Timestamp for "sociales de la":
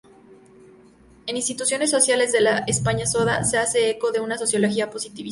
1.91-2.63